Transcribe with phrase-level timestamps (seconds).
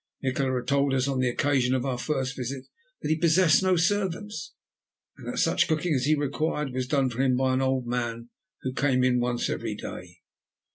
[0.23, 2.65] Nikola had told us on the occasion of our first visit,
[3.03, 4.55] that he possessed no servants,
[5.15, 8.29] and that such cooking as he required was done for him by an old man
[8.63, 10.21] who came in once every day.